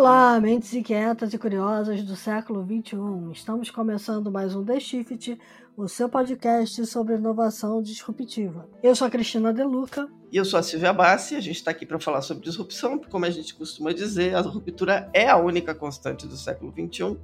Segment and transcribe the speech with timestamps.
[0.00, 2.96] Olá, mentes inquietas e curiosas do século XXI.
[3.32, 5.38] Estamos começando mais um The Shift,
[5.76, 8.66] o seu podcast sobre inovação disruptiva.
[8.82, 10.08] Eu sou a Cristina Deluca.
[10.32, 11.36] E eu sou a Silvia Bassi.
[11.36, 14.40] A gente está aqui para falar sobre disrupção, porque, como a gente costuma dizer, a
[14.40, 17.18] ruptura é a única constante do século XXI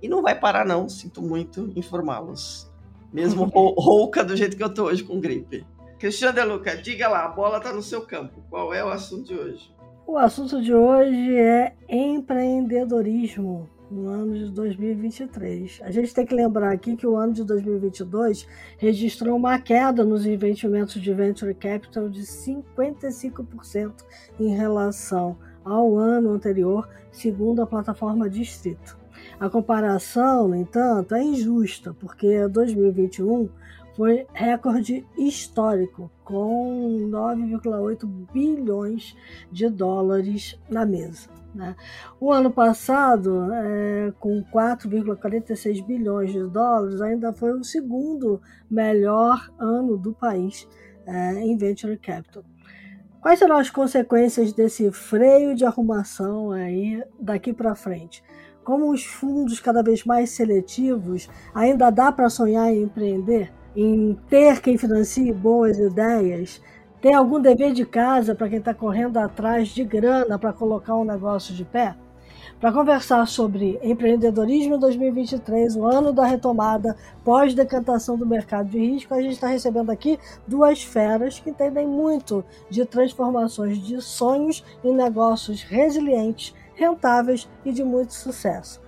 [0.00, 0.88] e não vai parar, não.
[0.88, 2.70] Sinto muito informá-los.
[3.12, 5.66] Mesmo rouca do jeito que eu estou hoje com gripe.
[5.98, 8.44] Cristina Deluca, diga lá, a bola está no seu campo.
[8.48, 9.71] Qual é o assunto de hoje?
[10.12, 15.80] O assunto de hoje é empreendedorismo no ano de 2023.
[15.82, 20.26] A gente tem que lembrar aqui que o ano de 2022 registrou uma queda nos
[20.26, 24.04] investimentos de venture capital de 55%
[24.38, 28.98] em relação ao ano anterior, segundo a plataforma Distrito.
[29.40, 33.48] A comparação, no entanto, é injusta, porque 2021
[33.96, 39.14] foi recorde histórico, com 9,8 bilhões
[39.50, 41.28] de dólares na mesa.
[41.54, 41.76] Né?
[42.18, 49.98] O ano passado, é, com 4,46 bilhões de dólares, ainda foi o segundo melhor ano
[49.98, 50.66] do país
[51.06, 52.42] é, em venture capital.
[53.20, 58.22] Quais serão as consequências desse freio de arrumação aí daqui para frente?
[58.64, 63.52] Como os fundos cada vez mais seletivos, ainda dá para sonhar em empreender?
[63.76, 66.60] Em ter quem financie boas ideias,
[67.00, 71.04] tem algum dever de casa para quem está correndo atrás de grana para colocar um
[71.04, 71.96] negócio de pé?
[72.60, 79.20] Para conversar sobre empreendedorismo 2023, o ano da retomada pós-decantação do mercado de risco, a
[79.20, 85.62] gente está recebendo aqui duas feras que entendem muito de transformações de sonhos em negócios
[85.62, 88.81] resilientes, rentáveis e de muito sucesso.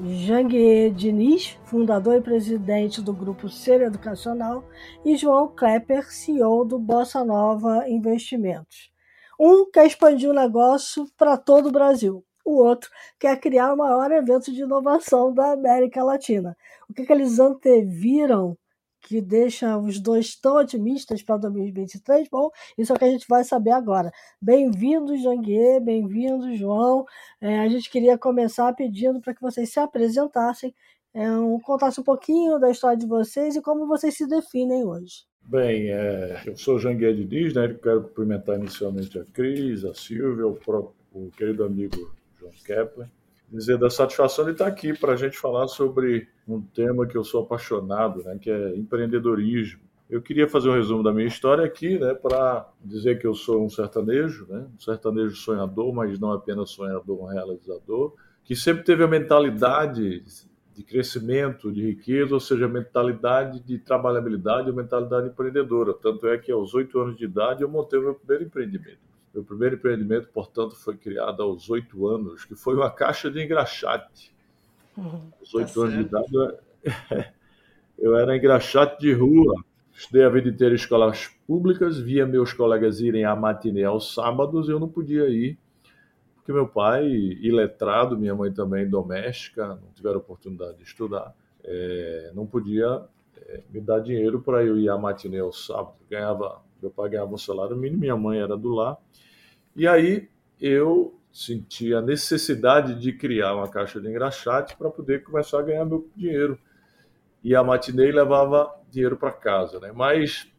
[0.00, 4.62] Janguier Diniz, fundador e presidente do grupo Ser Educacional,
[5.04, 8.92] e João Klepper, CEO do Bossa Nova Investimentos.
[9.38, 12.88] Um quer expandir o negócio para todo o Brasil, o outro
[13.18, 16.56] quer criar o maior evento de inovação da América Latina.
[16.88, 18.56] O que, que eles anteviram
[19.00, 22.28] que deixa os dois tão otimistas para 2023?
[22.30, 24.10] Bom, isso é o que a gente vai saber agora.
[24.40, 27.04] Bem-vindo, Janguier, bem-vindo, João.
[27.40, 30.74] É, a gente queria começar pedindo para que vocês se apresentassem,
[31.14, 35.26] é, um, contassem um pouquinho da história de vocês e como vocês se definem hoje.
[35.42, 37.68] Bem, é, eu sou Janguier Diniz, né?
[37.82, 43.08] quero cumprimentar inicialmente a Cris, a Silvia, o, próprio, o querido amigo João Kepler
[43.50, 47.24] dizer da satisfação de estar aqui para a gente falar sobre um tema que eu
[47.24, 49.80] sou apaixonado, né, que é empreendedorismo.
[50.08, 53.64] Eu queria fazer um resumo da minha história aqui, né, para dizer que eu sou
[53.64, 58.14] um sertanejo, né, um sertanejo sonhador, mas não apenas sonhador, um realizador,
[58.44, 60.22] que sempre teve a mentalidade
[60.74, 65.92] de crescimento, de riqueza, ou seja, a mentalidade de trabalhabilidade, a mentalidade empreendedora.
[65.92, 69.07] Tanto é que aos oito anos de idade eu montei o meu primeiro empreendimento.
[69.34, 74.32] Meu primeiro empreendimento, portanto, foi criado aos oito anos, que foi uma caixa de engraxate.
[74.96, 76.58] Uhum, aos oito tá anos de idade,
[77.98, 79.54] eu era engraxate de rua.
[79.92, 84.68] Estudei a vida inteira em escolas públicas, via meus colegas irem à matinê aos sábados,
[84.68, 85.58] e eu não podia ir,
[86.36, 91.34] porque meu pai, iletrado, minha mãe também doméstica, não tiveram oportunidade de estudar,
[91.64, 93.02] é, não podia
[93.36, 96.00] é, me dar dinheiro para eu ir à matinê aos sábados.
[96.08, 98.96] Ganhava meu pai ganhava um salário mínimo, minha mãe era do lar.
[99.74, 100.28] E aí
[100.60, 105.84] eu senti a necessidade de criar uma caixa de engraxate para poder começar a ganhar
[105.84, 106.58] meu dinheiro.
[107.44, 109.78] E a matinei levava dinheiro para casa.
[109.78, 109.92] Né?
[109.92, 110.50] Mas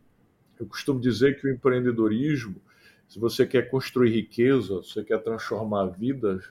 [0.60, 2.62] eu costumo dizer que o empreendedorismo,
[3.08, 6.50] se você quer construir riqueza, você quer transformar vidas,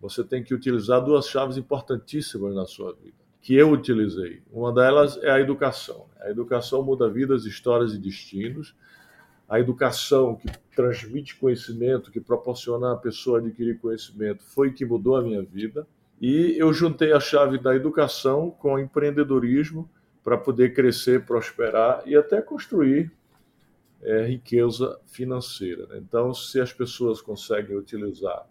[0.00, 4.42] você tem que utilizar duas chaves importantíssimas na sua vida, que eu utilizei.
[4.50, 6.06] Uma delas é a educação.
[6.20, 8.76] A educação muda vidas, histórias e destinos
[9.48, 15.22] a educação que transmite conhecimento, que proporciona a pessoa adquirir conhecimento, foi que mudou a
[15.22, 15.86] minha vida.
[16.20, 19.88] E eu juntei a chave da educação com o empreendedorismo
[20.22, 23.10] para poder crescer, prosperar e até construir
[24.02, 25.86] é, riqueza financeira.
[25.86, 25.98] Né?
[25.98, 28.46] Então, se as pessoas conseguem utilizar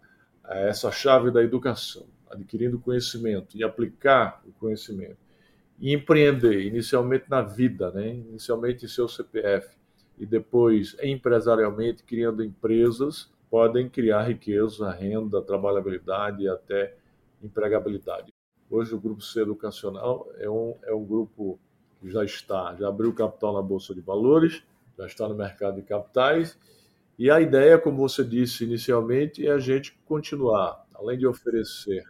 [0.48, 5.18] é, essa chave da educação, adquirindo conhecimento e aplicar o conhecimento,
[5.78, 8.08] e empreender inicialmente na vida, né?
[8.08, 9.77] inicialmente em seu CPF,
[10.18, 16.94] e depois empresarialmente criando empresas, podem criar riqueza, renda, trabalhabilidade e até
[17.42, 18.32] empregabilidade.
[18.70, 21.58] Hoje o Grupo C Educacional é um, é um grupo
[22.00, 24.62] que já está, já abriu capital na Bolsa de Valores,
[24.98, 26.58] já está no mercado de capitais,
[27.18, 32.04] e a ideia, como você disse inicialmente, é a gente continuar, além de oferecer,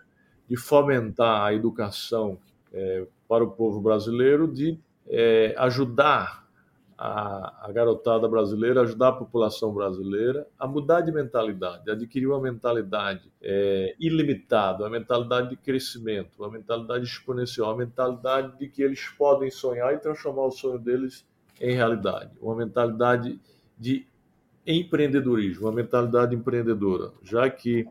[0.46, 2.38] de fomentar a educação
[2.72, 6.47] é, para o povo brasileiro, de é, ajudar
[6.98, 13.30] a, a, garotada brasileira, ajudar a população brasileira a mudar de mentalidade, adquirir uma mentalidade
[13.40, 19.48] é, ilimitada, uma mentalidade de crescimento, uma mentalidade exponencial, uma mentalidade de que eles podem
[19.48, 21.24] sonhar e transformar o sonho deles
[21.60, 23.40] em realidade, uma mentalidade
[23.78, 24.04] de
[24.66, 27.86] empreendedorismo, uma mentalidade empreendedora, já que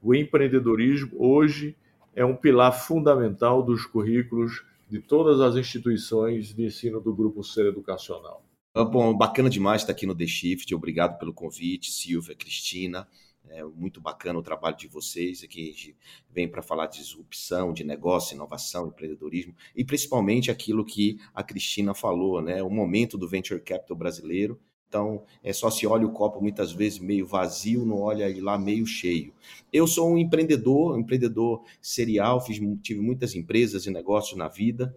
[0.00, 1.76] o empreendedorismo hoje
[2.14, 7.66] é um pilar fundamental dos currículos de todas as instituições de ensino do Grupo Ser
[7.66, 8.42] Educacional.
[8.74, 10.74] Ah, bom, bacana demais estar aqui no The Shift.
[10.74, 13.08] Obrigado pelo convite, Silvia, Cristina.
[13.50, 15.42] É muito bacana o trabalho de vocês.
[15.42, 15.96] Aqui a gente
[16.30, 21.94] vem para falar de disrupção, de negócio, inovação, empreendedorismo e principalmente aquilo que a Cristina
[21.94, 22.62] falou, né?
[22.62, 26.98] O momento do venture capital brasileiro então, é só se olha o copo muitas vezes
[26.98, 29.34] meio vazio, não olha ele lá meio cheio.
[29.70, 34.96] Eu sou um empreendedor, um empreendedor serial, fiz, tive muitas empresas e negócios na vida.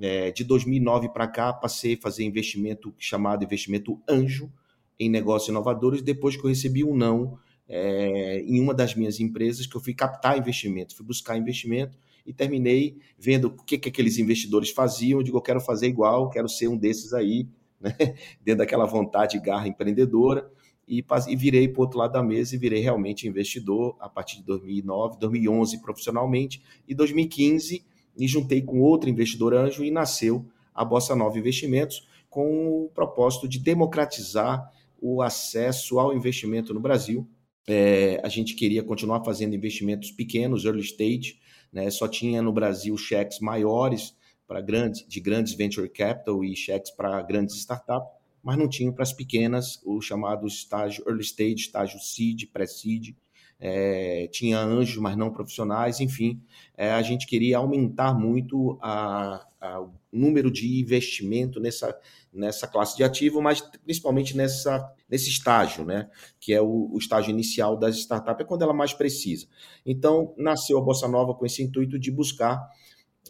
[0.00, 4.50] É, de 2009 para cá, passei a fazer investimento chamado investimento anjo
[4.98, 7.38] em negócios inovadores, depois que eu recebi um não
[7.68, 12.32] é, em uma das minhas empresas, que eu fui captar investimento, fui buscar investimento e
[12.32, 15.18] terminei vendo o que, que aqueles investidores faziam.
[15.18, 17.48] Eu digo, eu quero fazer igual, quero ser um desses aí
[17.84, 17.94] né?
[18.42, 20.50] dentro daquela vontade garra empreendedora,
[20.86, 24.38] e, e virei para o outro lado da mesa e virei realmente investidor a partir
[24.38, 27.84] de 2009, 2011 profissionalmente, e 2015
[28.16, 33.48] me juntei com outro investidor anjo e nasceu a Bossa Nova Investimentos com o propósito
[33.48, 34.70] de democratizar
[35.00, 37.28] o acesso ao investimento no Brasil.
[37.66, 41.38] É, a gente queria continuar fazendo investimentos pequenos, early stage,
[41.72, 41.88] né?
[41.90, 44.14] só tinha no Brasil cheques maiores
[44.46, 48.08] para grandes, de grandes venture capital e cheques para grandes startups,
[48.42, 53.14] mas não tinham para as pequenas o chamado estágio early stage, estágio seed, pré-seed.
[53.58, 56.42] É, tinha anjos, mas não profissionais, enfim,
[56.76, 61.98] é, a gente queria aumentar muito a, a, o número de investimento nessa,
[62.32, 67.30] nessa classe de ativo, mas principalmente nessa, nesse estágio, né, que é o, o estágio
[67.30, 69.46] inicial das startups, é quando ela mais precisa.
[69.86, 72.60] Então, nasceu a Bossa Nova com esse intuito de buscar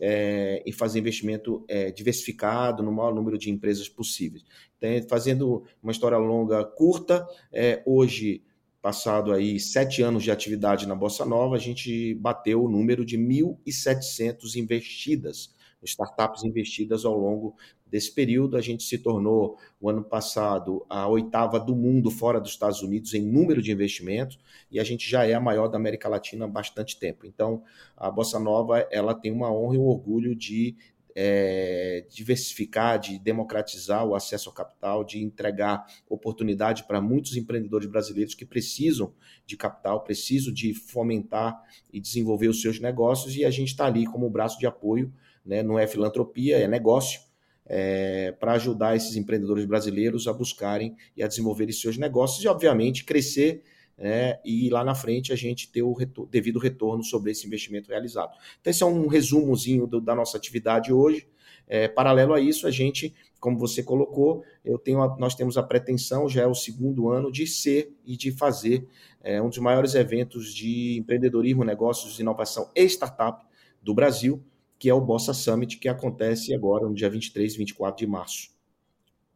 [0.01, 4.45] é, e fazer investimento é, diversificado no maior número de empresas possíveis.
[4.77, 8.43] Então, fazendo uma história longa, curta, é, hoje,
[8.83, 13.17] passado aí sete anos de atividade na Bossa Nova, a gente bateu o número de
[13.17, 17.57] 1.700 investidas, startups investidas ao longo
[17.95, 18.57] desse período.
[18.57, 23.15] A gente se tornou, o ano passado, a oitava do mundo fora dos Estados Unidos
[23.15, 24.37] em número de investimentos
[24.69, 27.25] e a gente já é a maior da América Latina há bastante tempo.
[27.25, 27.63] Então,
[27.97, 30.75] a Bossa Nova ela tem uma honra e um orgulho de
[31.15, 38.35] é, diversificar, de democratizar o acesso ao capital, de entregar oportunidade para muitos empreendedores brasileiros
[38.35, 39.15] que precisam
[39.47, 41.63] de capital, precisam de fomentar
[41.93, 45.15] e desenvolver os seus negócios, e a gente está ali como braço de apoio,
[45.47, 45.63] né?
[45.63, 47.21] não é filantropia, é negócio,
[47.67, 53.05] é, para ajudar esses empreendedores brasileiros a buscarem e a desenvolverem seus negócios e, obviamente,
[53.05, 53.63] crescer
[53.97, 57.89] né, e lá na frente a gente ter o retor devido retorno sobre esse investimento
[57.91, 58.37] realizado.
[58.61, 61.29] Então, esse é um resumozinho do, da nossa atividade hoje.
[61.67, 65.63] É, paralelo a isso, a gente, como você colocou, eu tenho a, nós temos a
[65.63, 68.87] pretensão, já é o segundo ano, de ser e de fazer
[69.23, 73.47] é, um dos maiores eventos de empreendedorismo, negócios, inovação e startup
[73.83, 74.43] do Brasil,
[74.85, 78.51] que é o Bossa Summit, que acontece agora no dia 23 e 24 de março.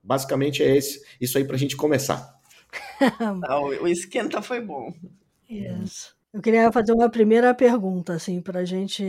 [0.03, 2.39] Basicamente é esse, isso aí para a gente começar.
[3.81, 4.93] o esquenta foi bom.
[5.49, 6.15] Isso.
[6.33, 9.03] Eu queria fazer uma primeira pergunta, assim, para a gente,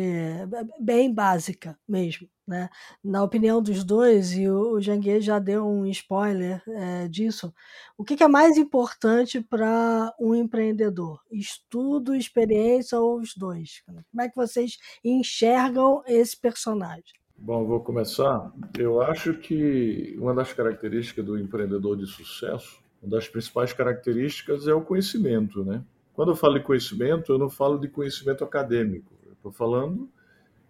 [0.79, 2.69] bem básica mesmo, né?
[3.03, 7.53] Na opinião dos dois, e o Janguê já deu um spoiler é, disso,
[7.97, 11.19] o que, que é mais importante para um empreendedor?
[11.29, 13.83] Estudo, experiência ou os dois?
[13.85, 17.19] Como é que vocês enxergam esse personagem?
[17.37, 18.49] Bom, vou começar.
[18.77, 24.73] Eu acho que uma das características do empreendedor de sucesso, uma das principais características é
[24.73, 25.83] o conhecimento, né?
[26.19, 29.09] Quando eu falo de conhecimento, eu não falo de conhecimento acadêmico.
[29.25, 30.09] Eu estou falando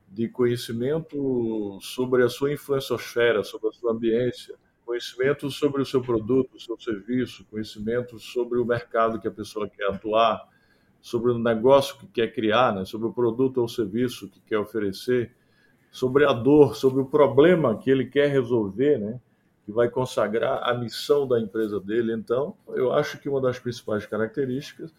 [0.08, 4.54] de conhecimento sobre a sua influenciosfera, sobre a sua ambiência,
[4.86, 9.68] conhecimento sobre o seu produto, o seu serviço, conhecimento sobre o mercado que a pessoa
[9.68, 10.48] quer atuar,
[11.02, 12.86] sobre o negócio que quer criar, né?
[12.86, 15.34] sobre o produto ou serviço que quer oferecer,
[15.90, 19.20] sobre a dor, sobre o problema que ele quer resolver, né?
[19.66, 22.14] que vai consagrar a missão da empresa dele.
[22.14, 24.94] Então, eu acho que uma das principais características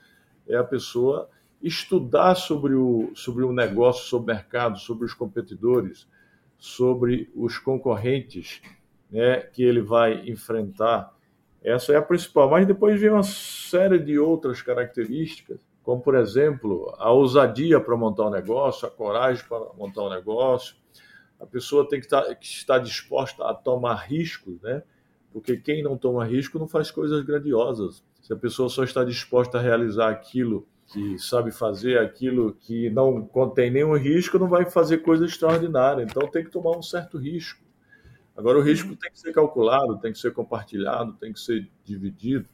[0.49, 1.29] é a pessoa
[1.63, 6.09] estudar sobre o, sobre o negócio, sobre o mercado, sobre os competidores,
[6.59, 8.63] sobre os concorrentes
[9.11, 11.15] né, que ele vai enfrentar.
[11.63, 12.49] Essa é a principal.
[12.49, 18.27] Mas depois vem uma série de outras características, como, por exemplo, a ousadia para montar
[18.27, 20.77] um negócio, a coragem para montar um negócio.
[21.39, 24.83] A pessoa tem que estar, que estar disposta a tomar riscos, né?
[25.33, 28.05] Porque quem não toma risco não faz coisas grandiosas.
[28.21, 33.23] Se a pessoa só está disposta a realizar aquilo que sabe fazer, aquilo que não
[33.23, 36.03] contém nenhum risco, não vai fazer coisa extraordinária.
[36.03, 37.63] Então tem que tomar um certo risco.
[38.37, 42.49] Agora, o risco tem que ser calculado, tem que ser compartilhado, tem que ser dividido.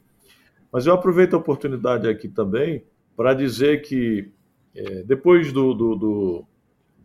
[0.71, 2.85] Mas eu aproveito a oportunidade aqui também
[3.17, 4.31] para dizer que,
[4.75, 6.47] é, depois do, do, do,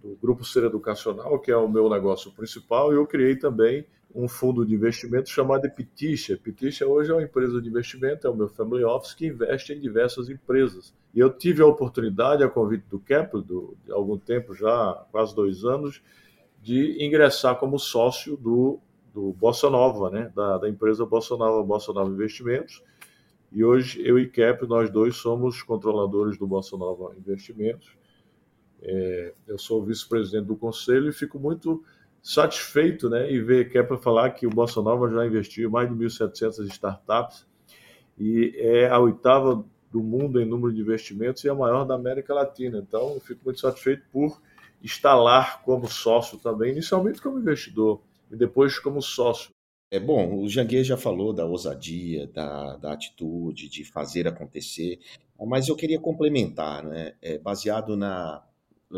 [0.01, 4.65] do Grupo Ser Educacional, que é o meu negócio principal, eu criei também um fundo
[4.65, 6.33] de investimento chamado Epitixa.
[6.33, 9.79] Epitixa hoje é uma empresa de investimento, é o meu family office que investe em
[9.79, 10.93] diversas empresas.
[11.13, 15.35] E eu tive a oportunidade, a convite do Kepler, do, de algum tempo já, quase
[15.35, 16.01] dois anos,
[16.61, 18.79] de ingressar como sócio do,
[19.13, 20.31] do Bossa Nova, né?
[20.35, 22.83] da, da empresa Bossa Nova, Bossa Nova Investimentos.
[23.51, 28.00] E hoje eu e Kepler, nós dois somos controladores do Bossa Nova Investimentos.
[28.81, 31.83] É, eu sou vice-presidente do conselho e fico muito
[32.21, 36.67] satisfeito né, em ver Kepler falar que o Bossa Nova já investiu mais de 1.700
[36.67, 37.45] startups
[38.17, 42.33] e é a oitava do mundo em número de investimentos e a maior da América
[42.33, 42.77] Latina.
[42.77, 44.39] Então, eu fico muito satisfeito por
[45.03, 49.49] lá como sócio também, inicialmente como investidor e depois como sócio.
[49.91, 54.99] É bom, o Janguê já falou da ousadia, da, da atitude, de fazer acontecer,
[55.37, 58.41] mas eu queria complementar, né, é, baseado na,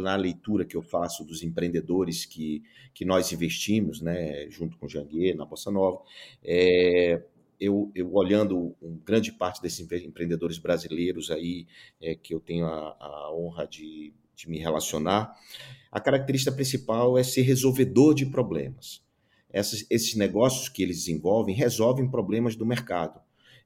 [0.02, 4.90] na leitura que eu faço dos empreendedores que, que nós investimos, né, junto com o
[4.90, 6.02] Janguê, na Bossa Nova,
[6.44, 7.22] é,
[7.60, 11.68] eu, eu, olhando um, grande parte desses empreendedores brasileiros aí,
[12.02, 15.34] é, que eu tenho a, a honra de, de me relacionar,
[15.92, 19.02] a característica principal é ser resolvedor de problemas.
[19.50, 23.22] Essas, esses negócios que eles desenvolvem resolvem problemas do mercado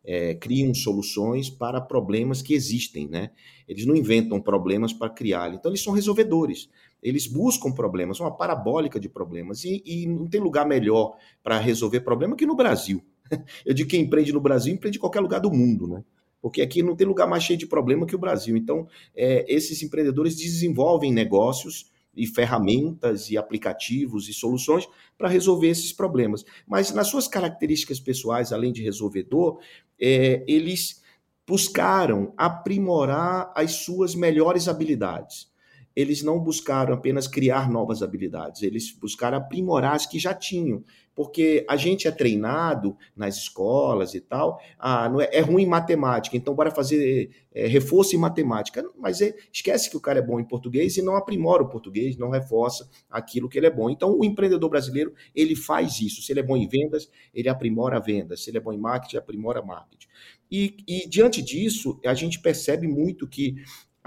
[0.07, 3.31] é, criam soluções para problemas que existem, né?
[3.67, 6.69] Eles não inventam problemas para criar, então eles são resolvedores.
[7.03, 11.99] Eles buscam problemas, uma parabólica de problemas, e, e não tem lugar melhor para resolver
[11.99, 13.03] problema que no Brasil.
[13.65, 16.01] Eu digo que empreende no Brasil empreende em qualquer lugar do mundo, né?
[16.41, 18.55] Porque aqui não tem lugar mais cheio de problema que o Brasil.
[18.55, 25.93] Então, é, esses empreendedores desenvolvem negócios e ferramentas e aplicativos e soluções para resolver esses
[25.93, 26.43] problemas.
[26.67, 29.59] Mas nas suas características pessoais, além de resolvedor,
[29.99, 31.01] é, eles
[31.47, 35.49] buscaram aprimorar as suas melhores habilidades.
[35.97, 40.83] Eles não buscaram apenas criar novas habilidades, eles buscaram aprimorar as que já tinham
[41.17, 45.65] porque a gente é treinado nas escolas e tal, ah, não é, é ruim em
[45.65, 48.87] matemática, então bora fazer é, reforço em matemática.
[48.95, 52.15] Mas é, esquece que o cara é bom em português e não aprimora o português,
[52.17, 53.89] não reforça aquilo que ele é bom.
[53.89, 56.21] Então o empreendedor brasileiro, ele faz isso.
[56.21, 58.37] Se ele é bom em vendas, ele aprimora a venda.
[58.37, 60.07] Se ele é bom em marketing, aprimora marketing.
[60.51, 63.55] E, e diante disso, a gente percebe muito que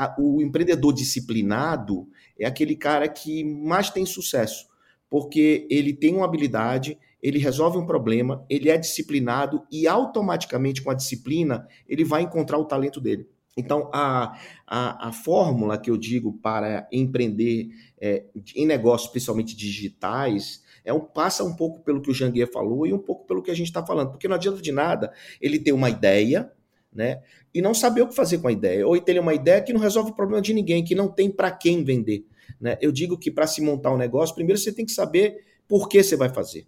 [0.02, 4.71] a, o empreendedor disciplinado é aquele cara que mais tem sucesso
[5.11, 10.90] porque ele tem uma habilidade, ele resolve um problema, ele é disciplinado e automaticamente com
[10.90, 13.28] a disciplina ele vai encontrar o talento dele.
[13.57, 17.69] Então, a, a, a fórmula que eu digo para empreender
[18.00, 22.87] é, em negócios, principalmente digitais, é um, passa um pouco pelo que o Janguier falou
[22.87, 25.59] e um pouco pelo que a gente está falando, porque não adianta de nada ele
[25.59, 26.50] ter uma ideia,
[26.92, 27.23] né,
[27.54, 29.80] e não saber o que fazer com a ideia, ou ter uma ideia que não
[29.80, 32.25] resolve o problema de ninguém, que não tem para quem vender.
[32.61, 32.76] Né?
[32.80, 36.02] Eu digo que para se montar um negócio, primeiro você tem que saber por que
[36.02, 36.66] você vai fazer.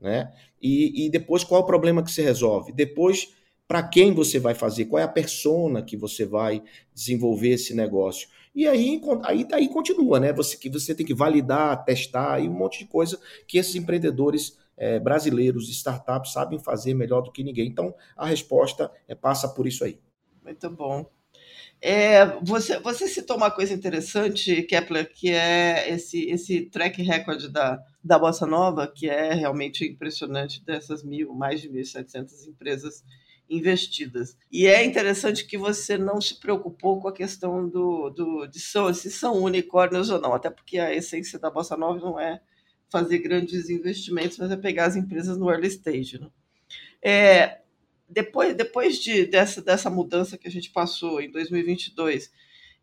[0.00, 0.32] Né?
[0.60, 2.72] E, e depois qual é o problema que você resolve.
[2.72, 3.34] Depois,
[3.66, 6.62] para quem você vai fazer, qual é a persona que você vai
[6.94, 8.28] desenvolver esse negócio.
[8.54, 10.32] E aí, aí, aí continua, né?
[10.34, 14.58] Você, que você tem que validar, testar e um monte de coisa que esses empreendedores
[14.82, 17.68] é, brasileiros, startups, sabem fazer melhor do que ninguém.
[17.68, 20.00] Então, a resposta é passa por isso aí.
[20.42, 21.08] Muito bom.
[21.80, 27.80] É, você, você citou uma coisa interessante, Kepler, que é esse, esse track record da,
[28.02, 33.04] da Bossa Nova, que é realmente impressionante dessas mil, mais de 1.700 empresas
[33.48, 34.36] investidas.
[34.50, 38.92] E é interessante que você não se preocupou com a questão do, do de são,
[38.92, 42.40] se são unicórnios ou não, até porque a essência da Bossa Nova não é
[42.92, 46.20] fazer grandes investimentos, mas é pegar as empresas no early stage.
[46.20, 46.28] Né?
[47.02, 47.58] É,
[48.08, 52.30] depois, depois de, dessa, dessa mudança que a gente passou em 2022,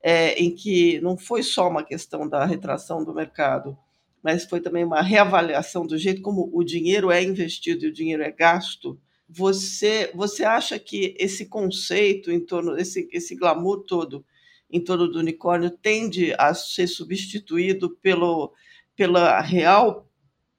[0.02, 3.78] é, em que não foi só uma questão da retração do mercado,
[4.24, 8.24] mas foi também uma reavaliação do jeito como o dinheiro é investido e o dinheiro
[8.24, 9.00] é gasto,
[9.30, 14.26] você, você acha que esse conceito em torno, esse, esse glamour todo
[14.72, 18.54] em torno do unicórnio tende a ser substituído pelo,
[19.00, 20.12] pela real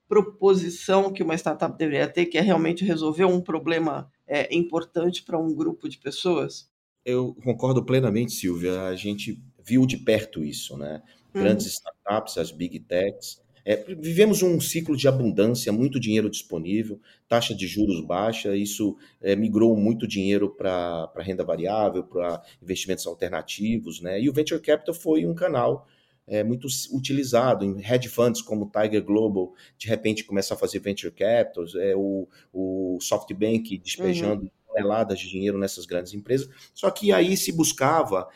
[0.08, 5.38] proposição que uma startup deveria ter, que é realmente resolver um problema é, importante para
[5.38, 6.66] um grupo de pessoas?
[7.04, 8.84] Eu concordo plenamente, Silvia.
[8.84, 11.02] A gente viu de perto isso, né?
[11.34, 11.72] Grandes uhum.
[11.72, 17.66] startups, as big techs, É, vivemos um ciclo de abundância, muito dinheiro disponível, taxa de
[17.66, 24.18] juros baixa, isso é, migrou muito dinheiro para renda variável, para investimentos alternativos, né?
[24.18, 25.86] E o Venture Capital foi um canal
[26.30, 31.12] é, muito utilizado em hedge funds como Tiger Global, de repente começa a fazer venture
[31.12, 34.50] capitals, é, o, o SoftBank despejando uhum.
[34.68, 36.48] toneladas de dinheiro nessas grandes empresas.
[36.72, 38.28] Só que aí se buscava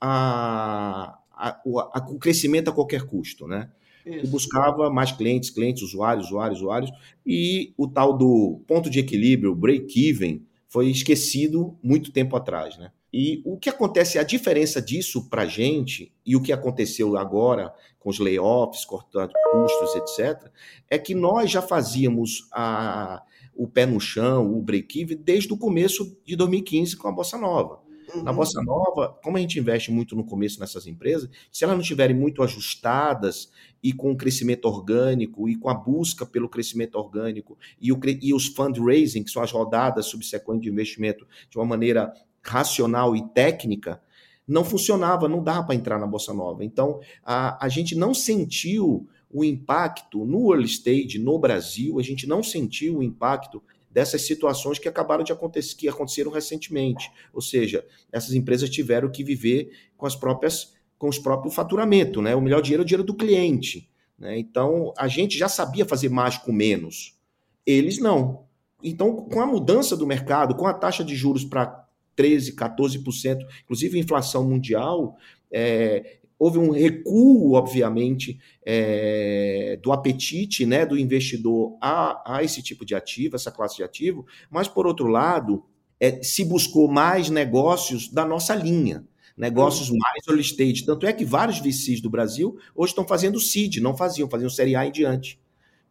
[0.00, 3.70] a, a, a, o crescimento a qualquer custo, né?
[4.04, 4.28] Isso.
[4.28, 6.90] Buscava mais clientes, clientes, usuários, usuários, usuários,
[7.24, 12.90] e o tal do ponto de equilíbrio, break-even, foi esquecido muito tempo atrás, né?
[13.12, 17.74] E o que acontece, a diferença disso para a gente e o que aconteceu agora
[17.98, 20.50] com os layoffs, cortando custos, etc.,
[20.88, 23.22] é que nós já fazíamos a,
[23.54, 27.80] o pé no chão, o break-even, desde o começo de 2015 com a Bossa Nova.
[28.14, 28.22] Uhum.
[28.22, 31.82] Na Bossa Nova, como a gente investe muito no começo nessas empresas, se elas não
[31.82, 33.50] estiverem muito ajustadas
[33.82, 38.34] e com o crescimento orgânico e com a busca pelo crescimento orgânico e, o, e
[38.34, 44.00] os fundraising, que são as rodadas subsequentes de investimento, de uma maneira racional e técnica,
[44.46, 46.64] não funcionava, não dava para entrar na Bossa Nova.
[46.64, 52.26] Então, a, a gente não sentiu o impacto no early stage, no Brasil, a gente
[52.26, 57.10] não sentiu o impacto dessas situações que acabaram de acontecer, que aconteceram recentemente.
[57.32, 62.32] Ou seja, essas empresas tiveram que viver com as próprias com os próprios faturamento, né?
[62.36, 63.90] O melhor dinheiro é o dinheiro do cliente.
[64.16, 64.38] Né?
[64.38, 67.18] Então, a gente já sabia fazer mais com menos.
[67.66, 68.44] Eles não.
[68.80, 71.81] Então, com a mudança do mercado, com a taxa de juros para
[72.16, 75.16] 13%, 14%, inclusive inflação mundial,
[75.50, 82.84] é, houve um recuo, obviamente, é, do apetite né, do investidor a, a, esse tipo
[82.84, 85.64] de ativo, essa classe de ativo, mas, por outro lado,
[86.00, 89.98] é, se buscou mais negócios da nossa linha, negócios uhum.
[89.98, 90.84] mais early stage.
[90.84, 94.74] Tanto é que vários VCs do Brasil hoje estão fazendo seed, não faziam, faziam série
[94.74, 95.40] A em diante.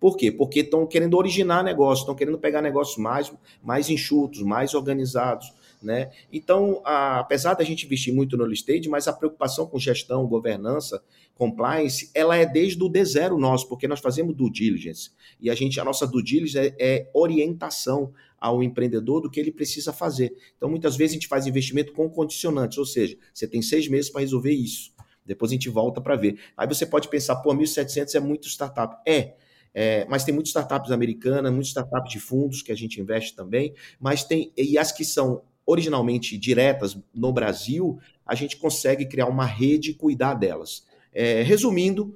[0.02, 0.32] Por quê?
[0.32, 3.32] Porque estão querendo originar negócios, estão querendo pegar negócios mais,
[3.64, 5.54] mais enxutos, mais organizados.
[5.82, 6.12] Né?
[6.32, 11.04] Então, a, apesar da gente investir muito no stage, mas a preocupação com gestão, governança,
[11.34, 15.10] compliance, ela é desde o D0 nosso, porque nós fazemos due diligence.
[15.40, 19.52] E a gente, a nossa due diligence é, é orientação ao empreendedor do que ele
[19.52, 20.36] precisa fazer.
[20.56, 24.10] Então, muitas vezes a gente faz investimento com condicionantes, ou seja, você tem seis meses
[24.12, 24.92] para resolver isso.
[25.26, 26.40] Depois a gente volta para ver.
[26.58, 28.98] Aí você pode pensar, pô, 1.700 é muito startup.
[29.08, 29.36] É,
[29.74, 33.74] é, mas tem muitas startups americanas, muitas startups de fundos que a gente investe também,
[34.00, 39.46] mas tem, e as que são originalmente diretas no Brasil, a gente consegue criar uma
[39.46, 40.86] rede e cuidar delas.
[41.14, 42.16] É, resumindo,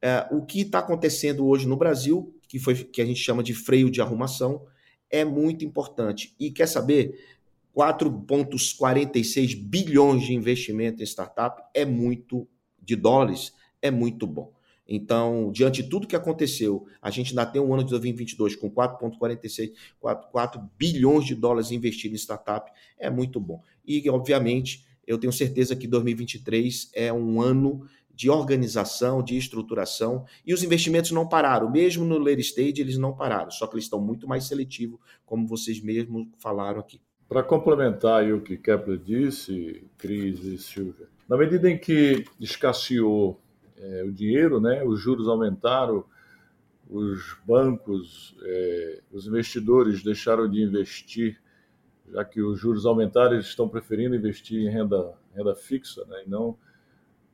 [0.00, 3.54] é, o que está acontecendo hoje no Brasil, que, foi, que a gente chama de
[3.54, 4.64] freio de arrumação,
[5.10, 6.34] é muito importante.
[6.38, 7.18] E quer saber?
[7.76, 12.48] 4,46 bilhões de investimento em startup é muito,
[12.80, 14.55] de dólares, é muito bom.
[14.88, 18.70] Então, diante de tudo que aconteceu, a gente ainda tem um ano de 2022 com
[18.70, 23.60] 4,46, 4, 4 bilhões de dólares investidos em startup, é muito bom.
[23.84, 30.54] E, obviamente, eu tenho certeza que 2023 é um ano de organização, de estruturação, e
[30.54, 34.00] os investimentos não pararam, mesmo no late stage eles não pararam, só que eles estão
[34.00, 36.98] muito mais seletivos, como vocês mesmos falaram aqui.
[37.28, 43.38] Para complementar o que Kepler disse, Cris e Silvia, na medida em que escasseou
[43.78, 44.82] é, o dinheiro, né?
[44.84, 46.04] os juros aumentaram,
[46.88, 51.40] os bancos, é, os investidores deixaram de investir,
[52.12, 56.22] já que os juros aumentaram, eles estão preferindo investir em renda, renda fixa, né?
[56.26, 56.56] e não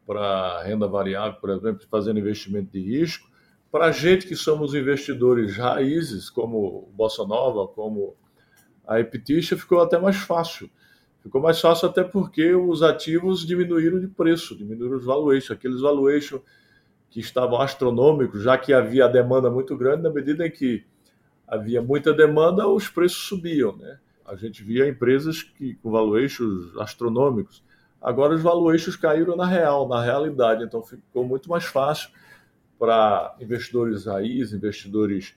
[0.06, 3.30] para renda variável, por exemplo, fazendo investimento de risco.
[3.70, 8.16] Para a gente que somos investidores raízes, como Bossa Nova, como
[8.86, 10.68] a Epitixa, ficou até mais fácil
[11.22, 15.52] Ficou mais fácil até porque os ativos diminuíram de preço, diminuíram os valuations.
[15.52, 16.42] Aqueles valuations
[17.08, 20.84] que estavam astronômicos, já que havia demanda muito grande, na medida em que
[21.46, 23.76] havia muita demanda, os preços subiam.
[23.76, 23.98] Né?
[24.26, 27.62] A gente via empresas que, com valuations astronômicos.
[28.00, 30.64] Agora os valuations caíram na real, na realidade.
[30.64, 32.10] Então ficou muito mais fácil
[32.78, 35.36] para investidores raiz, investidores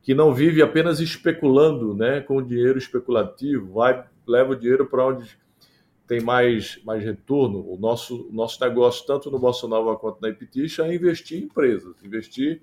[0.00, 5.38] que não vivem apenas especulando né, com dinheiro especulativo, vai leva o dinheiro para onde
[6.06, 7.64] tem mais, mais retorno.
[7.68, 11.96] O nosso, nosso negócio, tanto no Bossa Nova quanto na Ipitixa, é investir em empresas,
[12.02, 12.62] investir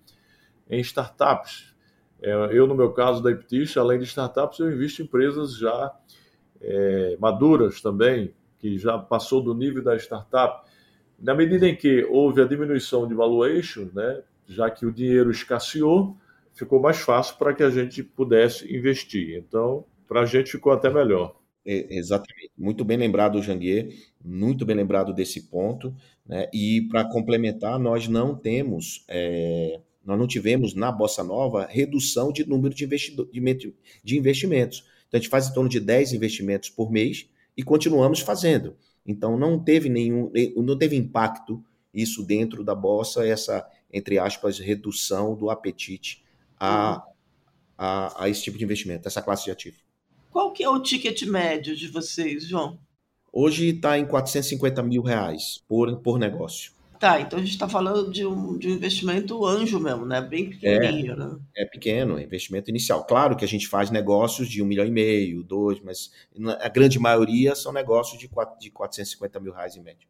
[0.69, 1.73] em startups.
[2.21, 5.91] É, eu, no meu caso da Ipitixa, além de startups, eu invisto em empresas já
[6.61, 10.69] é, maduras também, que já passou do nível da startup.
[11.19, 16.15] Na medida em que houve a diminuição de valuation, né, já que o dinheiro escasseou,
[16.53, 19.37] ficou mais fácil para que a gente pudesse investir.
[19.37, 21.40] Então, para a gente ficou até melhor.
[21.63, 22.51] Exatamente.
[22.57, 23.93] Muito bem lembrado, Janguier,
[24.23, 25.95] muito bem lembrado desse ponto.
[26.25, 26.49] Né?
[26.53, 32.47] E para complementar, nós não temos é, nós não tivemos na Bossa Nova redução de
[32.47, 34.83] número de, de investimentos.
[35.07, 38.75] Então a gente faz em torno de 10 investimentos por mês e continuamos fazendo.
[39.05, 45.35] Então não teve nenhum, não teve impacto isso dentro da Bossa, essa, entre aspas, redução
[45.35, 46.23] do apetite
[46.59, 47.03] a,
[47.77, 49.77] a, a esse tipo de investimento, essa classe de ativo.
[50.31, 52.79] Qual que é o ticket médio de vocês, João?
[53.33, 56.71] Hoje está em 450 mil reais por, por negócio.
[56.99, 60.21] Tá, então a gente está falando de um, de um investimento anjo mesmo, né?
[60.21, 61.39] Bem pequenininho, é, né?
[61.57, 63.03] É pequeno, é investimento inicial.
[63.05, 66.11] Claro que a gente faz negócios de um milhão e meio, dois, mas
[66.59, 70.07] a grande maioria são negócios de, quatro, de 450 mil reais em média.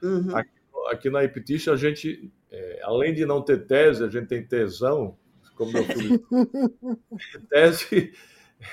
[0.00, 0.36] Uhum.
[0.36, 0.50] Aqui,
[0.92, 5.16] aqui, na Iptish, a gente, é, além de não ter tese, a gente tem tesão,
[5.56, 6.24] como meu filho.
[7.50, 8.12] tese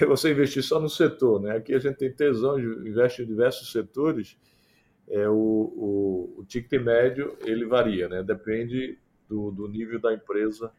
[0.02, 1.58] é você investir só no setor, né?
[1.58, 4.38] Aqui a gente tem tesão, investe em diversos setores
[5.08, 8.24] é, o, o, o ticket médio ele varia, né?
[8.24, 10.72] Depende do, do nível da empresa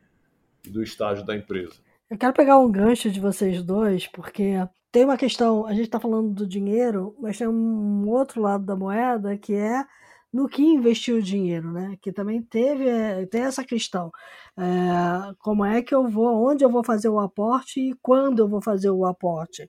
[0.65, 1.75] e do estágio da empresa.
[2.11, 4.55] Eu quero pegar um gancho de vocês dois, porque
[4.93, 8.77] tem uma questão, a gente está falando do dinheiro, mas tem um outro lado da
[8.77, 9.85] moeda que é
[10.37, 11.97] no que investir o dinheiro, né?
[12.01, 14.13] Que também teve é, tem essa questão,
[14.59, 18.49] é, como é que eu vou, onde eu vou fazer o aporte e quando eu
[18.49, 19.69] vou fazer o aporte.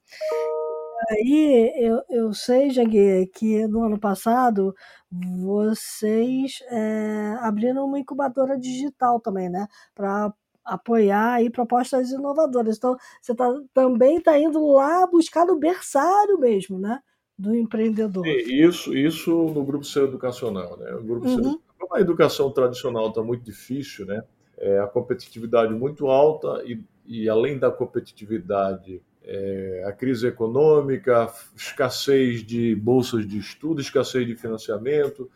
[1.09, 4.75] Aí eu, eu sei, Jangue, que no ano passado
[5.11, 9.67] vocês é, abriram uma incubadora digital também, né?
[9.95, 10.33] Para
[10.65, 12.77] apoiar aí propostas inovadoras.
[12.77, 16.99] Então, você tá, também está indo lá buscar no berçário mesmo, né?
[17.37, 18.25] Do empreendedor.
[18.25, 20.91] isso, isso no grupo ser educacional, né?
[20.95, 21.59] O grupo uhum.
[21.77, 24.23] Como a educação tradicional está muito difícil, né?
[24.57, 32.43] É, a competitividade muito alta e, e além da competitividade é, a crise econômica, escassez
[32.43, 35.29] de bolsas de estudo, escassez de financiamento.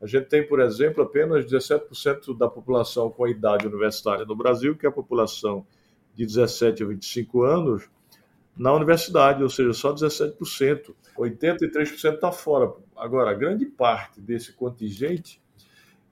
[0.00, 4.76] A gente tem, por exemplo, apenas 17% da população com a idade universitária no Brasil,
[4.76, 5.66] que é a população
[6.14, 7.90] de 17 a 25 anos,
[8.56, 10.94] na universidade, ou seja, só 17%.
[11.16, 12.72] 83% está fora.
[12.96, 15.40] Agora, a grande parte desse contingente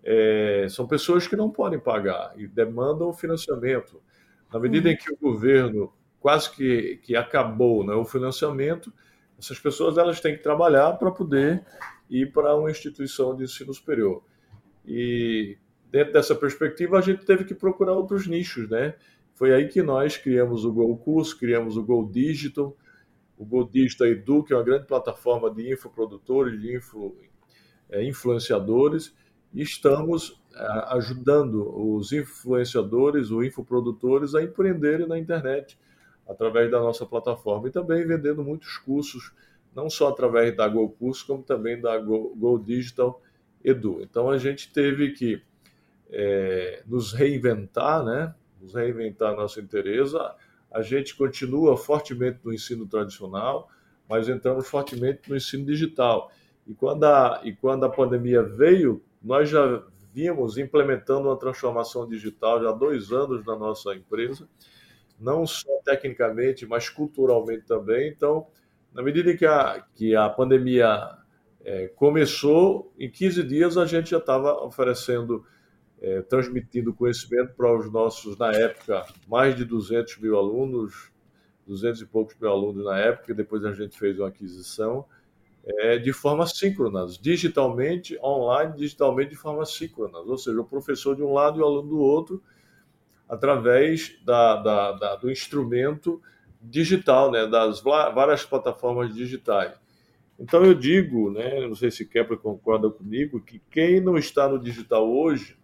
[0.03, 4.01] é, são pessoas que não podem pagar e demandam financiamento.
[4.53, 8.93] Na medida em que o governo quase que, que acabou né, o financiamento,
[9.39, 11.65] essas pessoas elas têm que trabalhar para poder
[12.09, 14.23] ir para uma instituição de ensino superior.
[14.85, 15.57] E
[15.91, 18.95] dentro dessa perspectiva, a gente teve que procurar outros nichos, né?
[19.41, 22.77] Foi aí que nós criamos o Go Curso, criamos o Go Digital,
[23.39, 27.17] o Go Digital Edu, que é uma grande plataforma de infoprodutores, de info,
[27.89, 29.17] é, influenciadores,
[29.55, 35.79] e estamos é, ajudando os influenciadores, os infoprodutores a empreenderem na internet,
[36.29, 39.33] através da nossa plataforma e também vendendo muitos cursos,
[39.75, 43.23] não só através da Go Curso, como também da Go, Go Digital
[43.65, 44.03] Edu.
[44.03, 45.43] Então a gente teve que
[46.11, 48.35] é, nos reinventar, né?
[48.61, 50.35] Nos reinventar nossa empresa.
[50.71, 53.69] A gente continua fortemente no ensino tradicional,
[54.09, 56.31] mas entramos fortemente no ensino digital.
[56.67, 62.63] E quando a, e quando a pandemia veio, nós já vimos implementando uma transformação digital
[62.63, 64.49] já há dois anos na nossa empresa
[65.21, 68.09] não só tecnicamente, mas culturalmente também.
[68.09, 68.47] Então,
[68.93, 71.11] na medida que a, que a pandemia
[71.63, 75.45] é, começou, em 15 dias a gente já estava oferecendo,
[76.01, 81.11] é, transmitindo conhecimento para os nossos, na época, mais de 200 mil alunos,
[81.67, 85.05] 200 e poucos mil alunos na época, depois a gente fez uma aquisição,
[85.65, 90.19] é, de forma síncrona, digitalmente, online, digitalmente de forma síncrona.
[90.19, 92.43] Ou seja, o professor de um lado e o aluno do outro,
[93.29, 96.21] através da, da, da, do instrumento
[96.63, 99.79] digital, né, das várias plataformas digitais.
[100.39, 104.59] Então eu digo, né, não sei se Kepler concorda comigo, que quem não está no
[104.59, 105.60] digital hoje,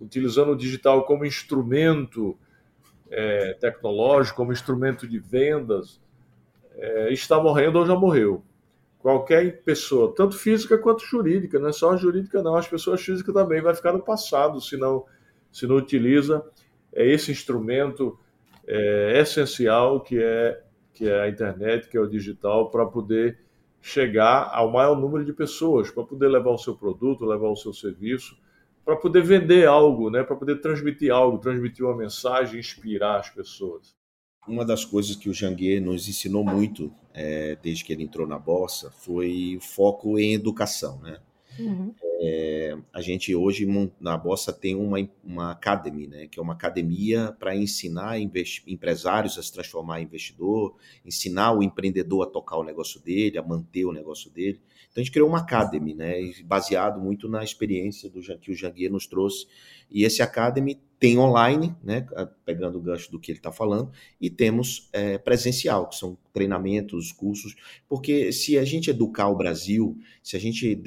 [0.00, 2.36] utilizando o digital como instrumento
[3.10, 6.00] é, tecnológico, como instrumento de vendas,
[6.76, 8.42] é, está morrendo ou já morreu.
[8.98, 13.34] Qualquer pessoa, tanto física quanto jurídica, não é só a jurídica não, as pessoas físicas
[13.34, 15.04] também vai ficar no passado se não,
[15.52, 16.44] se não utiliza
[16.94, 18.16] é esse instrumento
[18.66, 20.62] é, essencial que é,
[20.94, 23.38] que é a internet, que é o digital, para poder
[23.82, 27.72] chegar ao maior número de pessoas, para poder levar o seu produto, levar o seu
[27.72, 28.38] serviço,
[28.84, 30.22] para poder vender algo, né?
[30.22, 33.94] para poder transmitir algo, transmitir uma mensagem, inspirar as pessoas.
[34.46, 38.38] Uma das coisas que o Janguier nos ensinou muito é, desde que ele entrou na
[38.38, 41.18] Bossa foi o foco em educação, né?
[41.58, 41.94] Uhum.
[42.20, 43.66] É, a gente hoje
[44.00, 49.42] na Bossa tem uma, uma academy, né, que é uma academia para ensinar empresários a
[49.42, 53.92] se transformar em investidor, ensinar o empreendedor a tocar o negócio dele, a manter o
[53.92, 54.60] negócio dele.
[54.94, 58.92] Então a gente criou uma academy, né, baseado muito na experiência do que o Janguier
[58.92, 59.44] nos trouxe.
[59.90, 62.06] E esse academy tem online, né,
[62.44, 67.10] pegando o gancho do que ele está falando, e temos é, presencial, que são treinamentos,
[67.10, 67.56] cursos,
[67.88, 70.80] porque se a gente educar o Brasil, se a gente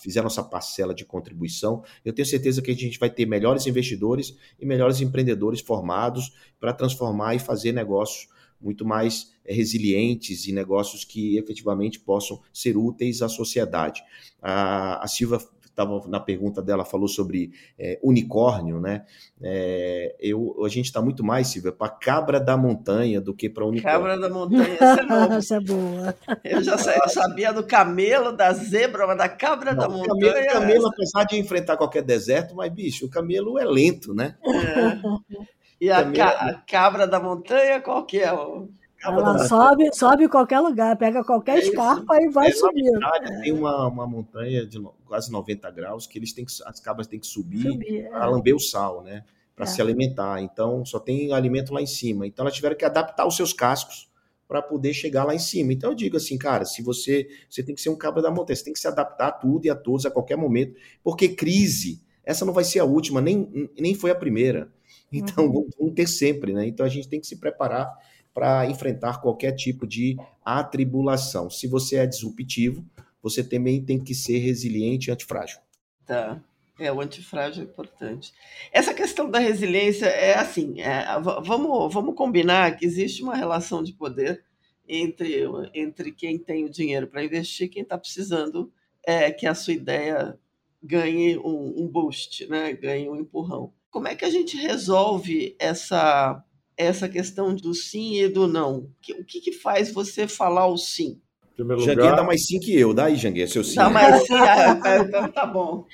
[0.00, 4.36] fizer nossa parcela de contribuição, eu tenho certeza que a gente vai ter melhores investidores
[4.60, 8.28] e melhores empreendedores formados para transformar e fazer negócios
[8.60, 14.02] muito mais resilientes e negócios que efetivamente possam ser úteis à sociedade.
[14.40, 15.38] A, a Silva
[15.78, 19.04] estava na pergunta dela falou sobre é, unicórnio, né?
[19.40, 23.64] É, eu, a gente está muito mais, Silvia, para cabra da montanha do que para
[23.64, 23.98] unicórnio.
[23.98, 26.14] Cabra da montanha, essa é, essa é boa.
[26.42, 30.32] Eu já eu sabia do camelo, da zebra, mas da cabra Não, da montanha.
[30.32, 34.34] Camelo, é camelo, apesar de enfrentar qualquer deserto, mas bicho, o camelo é lento, né?
[34.44, 35.48] É.
[35.80, 38.32] E a, ca a, cabra da montanha, qual que é?
[38.32, 38.68] O...
[39.02, 42.82] Ela sobe, sobe em qualquer lugar, pega qualquer é escarpa e vai é, subir.
[42.82, 47.06] Verdade, tem uma, uma montanha de quase 90 graus que eles têm que, as cabras
[47.06, 48.28] têm que subir, subir para é.
[48.28, 49.24] lamber o sal, né?
[49.54, 49.68] Para é.
[49.68, 50.42] se alimentar.
[50.42, 52.26] Então, só tem alimento lá em cima.
[52.26, 54.08] Então, elas tiveram que adaptar os seus cascos
[54.48, 55.72] para poder chegar lá em cima.
[55.72, 58.56] Então, eu digo assim, cara, se você, você tem que ser um cabra da montanha,
[58.56, 62.02] você tem que se adaptar a tudo e a todos a qualquer momento, porque crise,
[62.24, 64.72] essa não vai ser a última, nem, nem foi a primeira.
[65.12, 65.68] Então, uhum.
[65.78, 66.66] vão ter sempre, né?
[66.66, 67.90] Então, a gente tem que se preparar
[68.38, 71.50] para enfrentar qualquer tipo de atribulação.
[71.50, 72.86] Se você é disruptivo,
[73.20, 75.58] você também tem que ser resiliente e antifrágil.
[76.06, 76.40] Tá.
[76.78, 78.32] É, o antifrágil é importante.
[78.72, 81.04] Essa questão da resiliência é assim: é,
[81.42, 84.44] vamos, vamos combinar que existe uma relação de poder
[84.88, 85.42] entre,
[85.74, 88.72] entre quem tem o dinheiro para investir e quem está precisando
[89.04, 90.38] é, que a sua ideia
[90.80, 92.72] ganhe um, um boost, né?
[92.72, 93.72] ganhe um empurrão.
[93.90, 96.44] Como é que a gente resolve essa
[96.78, 98.88] essa questão do sim e do não?
[99.18, 101.20] O que, que faz você falar o sim?
[101.58, 102.16] Janguê lugar...
[102.16, 103.74] dá mais sim que eu, dá aí, Janguê, seu sim.
[103.74, 105.84] Dá mais sim, é, então tá bom.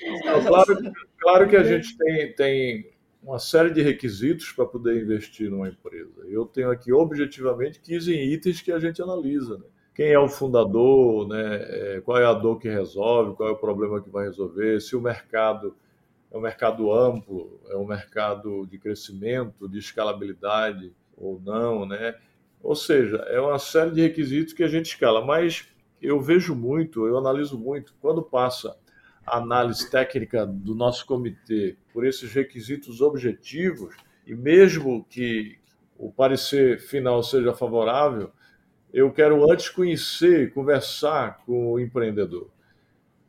[0.47, 2.91] claro, claro que a gente tem, tem
[3.23, 6.21] uma série de requisitos para poder investir numa empresa.
[6.27, 9.57] Eu tenho aqui objetivamente 15 itens que a gente analisa.
[9.57, 9.63] Né?
[9.95, 11.65] Quem é o fundador, né?
[11.67, 14.95] É, qual é a dor que resolve, qual é o problema que vai resolver, se
[14.95, 15.75] o mercado
[16.35, 22.15] é um mercado amplo, é um mercado de crescimento, de escalabilidade ou não, né?
[22.61, 25.69] Ou seja, é uma série de requisitos que a gente escala, mas
[26.01, 28.75] eu vejo muito, eu analiso muito, quando passa
[29.25, 33.95] a análise técnica do nosso comitê por esses requisitos objetivos,
[34.27, 35.57] e mesmo que
[35.97, 38.29] o parecer final seja favorável,
[38.91, 42.49] eu quero antes conhecer, conversar com o empreendedor.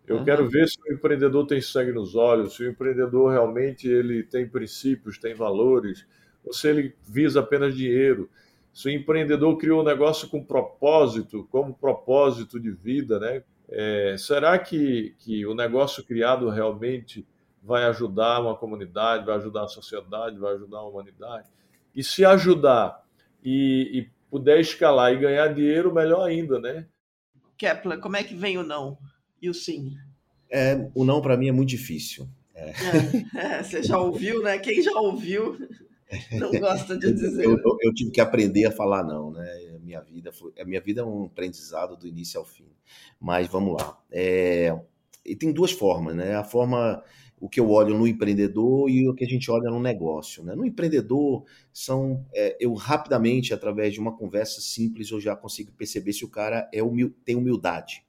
[0.07, 0.25] Eu uhum.
[0.25, 4.49] quero ver se o empreendedor tem sangue nos olhos, se o empreendedor realmente ele tem
[4.49, 6.07] princípios, tem valores,
[6.45, 8.31] ou se ele visa apenas dinheiro.
[8.73, 13.43] Se o empreendedor criou um negócio com propósito, como propósito de vida, né?
[13.69, 17.27] É, será que, que o negócio criado realmente
[17.61, 21.49] vai ajudar uma comunidade, vai ajudar a sociedade, vai ajudar a humanidade?
[21.93, 23.03] E se ajudar
[23.43, 26.87] e, e puder escalar e ganhar dinheiro, melhor ainda, né?
[27.59, 28.99] Kepler, como é que vem o não?
[29.47, 29.97] E o sim?
[30.51, 32.29] É, o não para mim é muito difícil.
[32.55, 32.73] É.
[33.37, 34.59] É, você já ouviu, né?
[34.59, 35.59] Quem já ouviu
[36.33, 37.45] não gosta de dizer.
[37.45, 39.75] Eu, eu, eu, tive que aprender a falar não, né?
[39.75, 42.69] A minha vida foi, a minha vida é um aprendizado do início ao fim.
[43.21, 43.99] Mas vamos lá.
[44.11, 44.75] É,
[45.25, 46.35] e tem duas formas, né?
[46.35, 47.03] A forma
[47.39, 50.43] o que eu olho no empreendedor e o que a gente olha no negócio.
[50.43, 50.55] Né?
[50.55, 56.15] No empreendedor, são é, eu rapidamente, através de uma conversa simples, eu já consigo perceber
[56.15, 58.06] se o cara é humil, tem humildade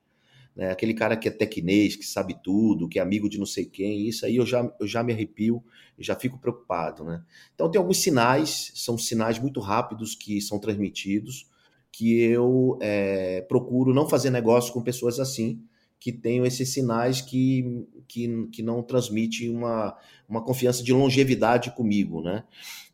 [0.58, 0.72] né?
[0.72, 4.08] aquele cara que é tecnês, que sabe tudo, que é amigo de não sei quem,
[4.08, 5.64] isso aí eu já, eu já me arrepio,
[6.00, 7.04] já fico preocupado.
[7.04, 7.24] Né?
[7.54, 11.48] Então tem alguns sinais, são sinais muito rápidos que são transmitidos,
[11.92, 15.62] que eu é, procuro não fazer negócio com pessoas assim,
[16.00, 19.96] que tenham esses sinais que, que, que não transmitem uma,
[20.28, 22.22] uma confiança de longevidade comigo.
[22.22, 22.44] Né?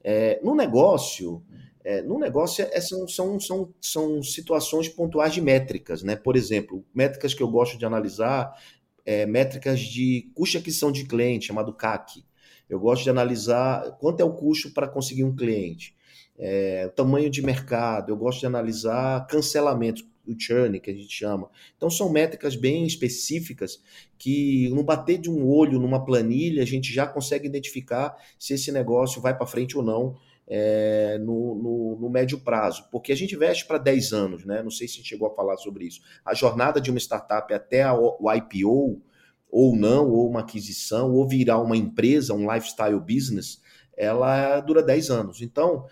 [0.04, 1.41] É, no negócio,
[1.84, 6.15] é, no negócio, é, são, são, são, são situações pontuais de métricas, né?
[6.15, 8.58] Por exemplo, métricas que eu gosto de analisar,
[9.06, 12.24] é, métricas de custo de aquisição de cliente, chamado CAC.
[12.69, 15.93] Eu gosto de analisar quanto é o custo para conseguir um cliente,
[16.39, 21.50] é, tamanho de mercado, eu gosto de analisar cancelamento, o churn, que a gente chama.
[21.76, 23.84] Então, são métricas bem específicas
[24.17, 28.72] que, no bater de um olho numa planilha, a gente já consegue identificar se esse
[28.72, 30.15] negócio vai para frente ou não
[30.47, 34.62] é, no, no, no, médio prazo, porque a gente investe para 10 anos, né?
[34.62, 36.01] Não sei se a gente chegou a falar sobre isso.
[36.25, 39.01] A jornada de uma startup até a, o IPO,
[39.49, 43.62] ou não, ou uma aquisição, ou virar uma empresa, um lifestyle business,
[43.95, 45.41] ela dura 10 anos.
[45.41, 45.86] Então,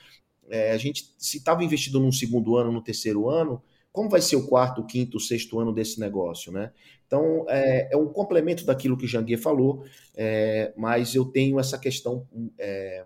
[0.49, 3.61] é, a gente, se estava investido num segundo ano, no terceiro ano,
[3.91, 6.71] como vai ser o quarto, quinto, sexto ano desse negócio, né?
[7.05, 9.83] Então, é, é um complemento daquilo que Janguier falou,
[10.15, 12.25] é, mas eu tenho essa questão
[12.57, 13.05] é,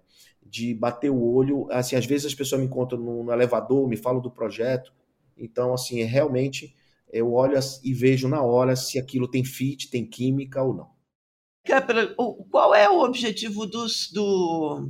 [0.55, 1.67] de bater o olho.
[1.69, 4.93] Assim, às vezes as pessoas me encontram no, elevador, me falam do projeto.
[5.37, 6.73] Então, assim, realmente
[7.11, 10.95] eu olho e vejo na hora se aquilo tem fit, tem química ou não.
[12.49, 14.89] Qual é o objetivo dos, do,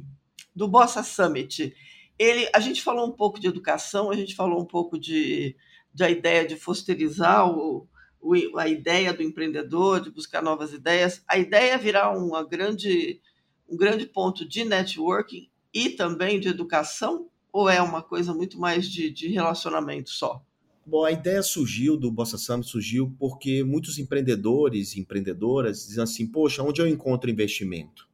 [0.56, 1.74] do Bossa Summit?
[2.20, 5.56] Ele, a gente falou um pouco de educação, a gente falou um pouco de,
[5.92, 7.88] de a ideia de fosterizar o,
[8.22, 11.24] o, a ideia do empreendedor, de buscar novas ideias.
[11.28, 13.20] A ideia é virar uma grande,
[13.68, 18.88] um grande ponto de networking e também de educação, ou é uma coisa muito mais
[18.88, 20.42] de, de relacionamento só?
[20.86, 26.28] Bom, a ideia surgiu do Bossa Summit surgiu porque muitos empreendedores e empreendedoras dizem assim:
[26.28, 28.08] poxa, onde eu encontro investimento?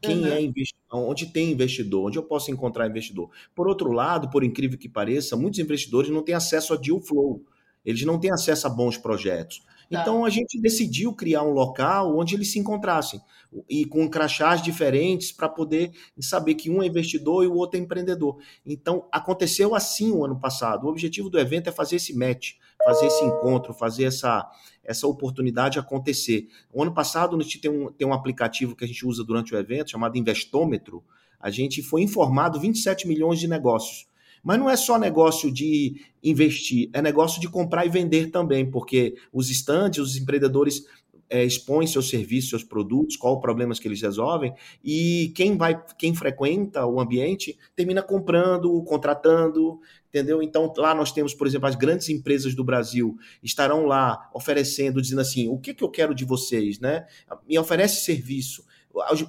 [0.00, 0.26] Quem uhum.
[0.26, 0.78] é investidor?
[0.92, 2.06] Onde tem investidor?
[2.06, 3.30] Onde eu posso encontrar investidor?
[3.54, 7.42] Por outro lado, por incrível que pareça, muitos investidores não têm acesso a deal flow.
[7.84, 9.62] Eles não têm acesso a bons projetos.
[9.90, 10.02] Tá.
[10.02, 13.20] Então a gente decidiu criar um local onde eles se encontrassem
[13.68, 17.82] e com crachás diferentes para poder saber que um é investidor e o outro é
[17.82, 18.36] empreendedor.
[18.66, 20.84] Então aconteceu assim o ano passado.
[20.84, 22.52] O objetivo do evento é fazer esse match,
[22.84, 24.48] fazer esse encontro, fazer essa
[24.84, 26.48] essa oportunidade acontecer.
[26.72, 29.54] O ano passado a gente tem um, tem um aplicativo que a gente usa durante
[29.54, 31.04] o evento chamado Investômetro.
[31.38, 34.08] A gente foi informado 27 milhões de negócios.
[34.42, 39.16] Mas não é só negócio de investir, é negócio de comprar e vender também, porque
[39.32, 40.84] os estandes, os empreendedores
[41.30, 45.80] é, expõem seus serviços, seus produtos, qual os problemas que eles resolvem, e quem vai,
[45.98, 50.42] quem frequenta o ambiente termina comprando, contratando, entendeu?
[50.42, 55.20] Então lá nós temos, por exemplo, as grandes empresas do Brasil estarão lá oferecendo, dizendo
[55.20, 57.06] assim, o que, que eu quero de vocês, né?
[57.46, 58.64] Me oferece serviço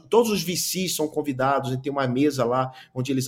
[0.09, 3.25] todos os VCs são convidados, tem uma mesa lá onde eles,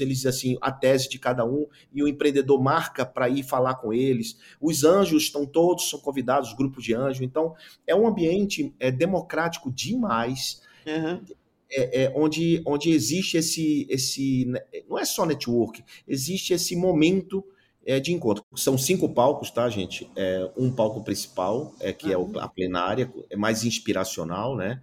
[0.00, 3.92] eles assim a tese de cada um e o empreendedor marca para ir falar com
[3.92, 4.38] eles.
[4.60, 7.22] Os anjos estão todos são convidados, grupos de anjos.
[7.22, 7.54] Então
[7.86, 10.62] é um ambiente é, democrático demais.
[10.86, 11.20] Uhum.
[11.68, 14.44] É, é, onde, onde existe esse, esse.
[14.46, 17.44] Né, não é só network, existe esse momento
[17.84, 18.44] é, de encontro.
[18.54, 20.10] São cinco palcos, tá, gente?
[20.16, 22.32] É, um palco principal, é, que uhum.
[22.36, 24.82] é a plenária, é mais inspiracional, né?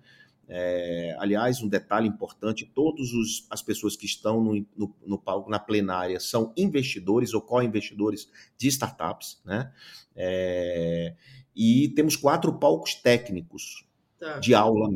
[0.56, 3.10] É, aliás, um detalhe importante: todas
[3.50, 8.68] as pessoas que estão no, no, no, palco, na plenária, são investidores ou co-investidores de
[8.68, 9.74] startups, né?
[10.16, 11.16] É,
[11.56, 13.84] e temos quatro palcos técnicos
[14.20, 14.38] tá.
[14.38, 14.92] de aula,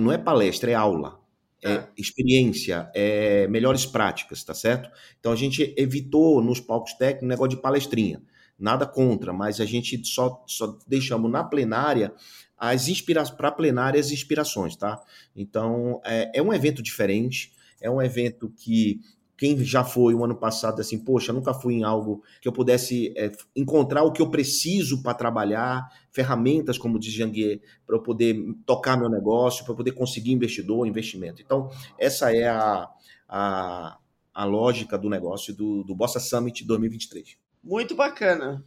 [0.00, 1.18] não é palestra, é aula.
[1.62, 1.88] É tá.
[1.98, 4.88] experiência, é melhores práticas, tá certo?
[5.18, 8.22] Então a gente evitou nos palcos técnicos negócio de palestrinha.
[8.60, 12.12] Nada contra, mas a gente só, só deixamos na plenária
[12.58, 15.02] as inspirações para plenária as inspirações, tá?
[15.34, 19.00] Então é, é um evento diferente, é um evento que
[19.40, 23.14] quem já foi o ano passado assim, poxa, nunca fui em algo que eu pudesse
[23.16, 28.36] é, encontrar o que eu preciso para trabalhar, ferramentas, como diz Janguier, para eu poder
[28.66, 31.40] tocar meu negócio, para eu poder conseguir investidor, investimento.
[31.40, 32.86] Então, essa é a,
[33.26, 33.98] a,
[34.34, 37.38] a lógica do negócio do, do Bossa Summit 2023.
[37.62, 38.64] Muito bacana.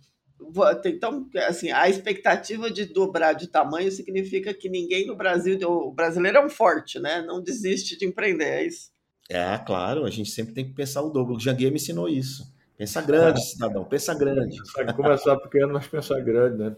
[0.85, 6.37] Então, assim, a expectativa de dobrar de tamanho significa que ninguém no Brasil, o brasileiro
[6.37, 7.21] é um forte, né?
[7.21, 8.91] Não desiste de empreender, é isso?
[9.29, 11.35] É, claro, a gente sempre tem que pensar o dobro.
[11.35, 12.51] O Janguier me ensinou isso.
[12.77, 13.43] Pensa grande, é.
[13.43, 14.57] cidadão, pensa grande.
[14.95, 16.75] Começar pequeno, mas pensar grande, né?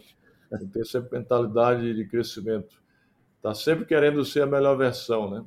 [0.50, 2.80] Tem que ter sempre mentalidade de crescimento.
[3.42, 5.44] Tá sempre querendo ser a melhor versão, né?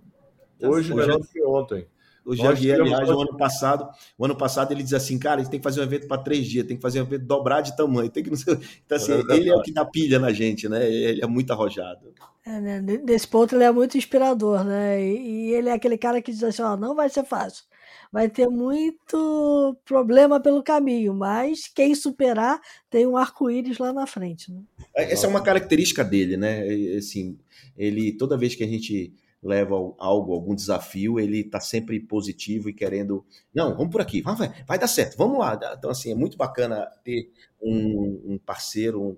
[0.59, 1.87] Tá Hoje melhor do que ontem.
[2.29, 3.88] O Javier, aliás, o ano passado,
[4.19, 6.23] o ano passado ele diz assim, cara, a gente tem que fazer um evento para
[6.23, 8.59] três dias, tem que fazer um evento dobrar de tamanho, tem que não sei...
[8.85, 10.87] Então, assim, é ele é o que dá pilha na gente, né?
[10.93, 12.12] Ele é muito arrojado.
[12.45, 12.81] É, né?
[12.81, 15.03] Nesse ponto ele é muito inspirador, né?
[15.03, 17.64] E, ele é aquele cara que diz assim, ó, não vai ser fácil.
[18.12, 22.61] Vai ter muito problema pelo caminho, mas quem superar
[22.91, 24.53] tem um arco-íris lá na frente.
[24.53, 24.61] Né?
[24.95, 26.62] É, essa é uma característica dele, né?
[26.97, 27.38] Assim,
[27.77, 32.72] ele toda vez que a gente leva algo, algum desafio, ele está sempre positivo e
[32.72, 33.24] querendo,
[33.55, 35.59] não, vamos por aqui, vai, vai dar certo, vamos lá.
[35.77, 37.31] Então, assim, é muito bacana ter
[37.63, 39.17] um, um parceiro, um,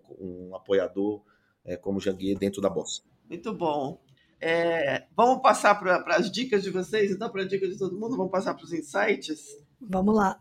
[0.50, 1.22] um apoiador
[1.64, 3.02] é, como o Janguier dentro da Bossa.
[3.28, 4.00] Muito bom.
[4.40, 8.16] É, vamos passar para as dicas de vocês, então, para a dica de todo mundo,
[8.16, 9.58] vamos passar para os insights?
[9.80, 10.38] Vamos lá.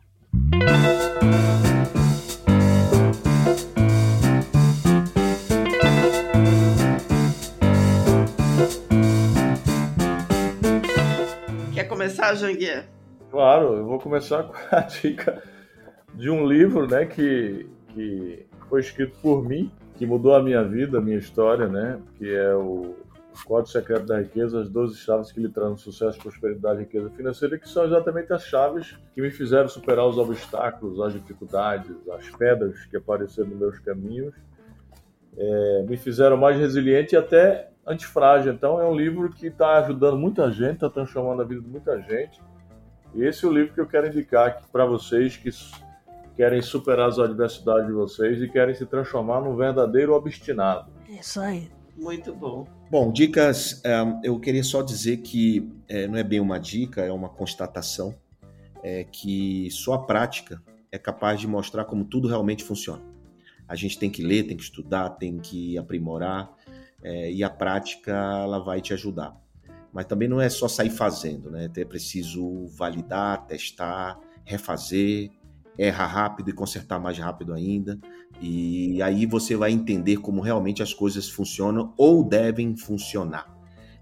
[12.33, 12.87] Janguier?
[13.31, 15.41] Claro, eu vou começar com a dica
[16.13, 20.97] de um livro, né, que, que foi escrito por mim, que mudou a minha vida,
[20.97, 22.95] a minha história, né, que é o
[23.45, 27.57] Código Secreto da Riqueza, as 12 chaves que lhe trazem sucesso, prosperidade e riqueza financeira,
[27.57, 32.85] que são exatamente as chaves que me fizeram superar os obstáculos, as dificuldades, as pedras
[32.85, 34.33] que apareceram nos meus caminhos,
[35.37, 38.53] é, me fizeram mais resiliente e até antifrágil.
[38.53, 41.99] Então é um livro que está ajudando muita gente, está transformando a vida de muita
[42.01, 42.41] gente.
[43.13, 45.49] E esse é o livro que eu quero indicar para vocês que
[46.35, 50.91] querem superar as adversidades de vocês e querem se transformar num verdadeiro obstinado.
[51.09, 51.69] Isso aí.
[51.97, 52.65] Muito bom.
[52.89, 53.81] Bom, dicas,
[54.23, 58.15] eu queria só dizer que é, não é bem uma dica, é uma constatação,
[58.81, 60.61] é que só a prática
[60.91, 63.03] é capaz de mostrar como tudo realmente funciona.
[63.67, 66.51] A gente tem que ler, tem que estudar, tem que aprimorar,
[67.03, 69.35] é, e a prática ela vai te ajudar.
[69.91, 71.69] Mas também não é só sair fazendo, né?
[71.75, 75.31] É preciso validar, testar, refazer,
[75.77, 77.99] errar rápido e consertar mais rápido ainda.
[78.41, 83.57] E aí você vai entender como realmente as coisas funcionam ou devem funcionar.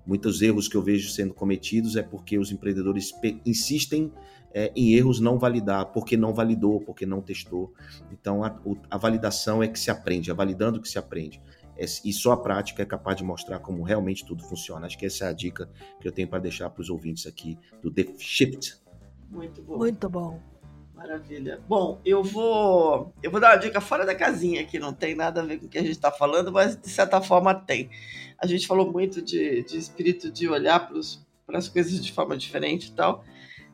[0.06, 3.12] Muitos erros que eu vejo sendo cometidos é porque os empreendedores
[3.46, 4.12] insistem
[4.54, 7.74] é, em erros não validar, porque não validou, porque não testou.
[8.12, 8.58] Então a,
[8.90, 11.42] a validação é que se aprende, é validando que se aprende.
[11.78, 14.86] É, e só a prática é capaz de mostrar como realmente tudo funciona.
[14.86, 15.70] Acho que essa é a dica
[16.02, 18.76] que eu tenho para deixar para os ouvintes aqui do The Shift.
[19.30, 19.78] Muito bom.
[19.78, 20.42] Muito bom.
[20.96, 21.62] Maravilha.
[21.68, 25.42] Bom, eu vou eu vou dar uma dica fora da casinha que não tem nada
[25.42, 27.90] a ver com o que a gente está falando, mas de certa forma tem.
[28.40, 30.90] A gente falou muito de, de espírito de olhar
[31.46, 33.24] para as coisas de forma diferente e tal.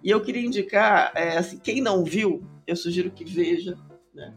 [0.03, 3.77] E eu queria indicar, é, assim, quem não viu, eu sugiro que veja
[4.13, 4.33] né,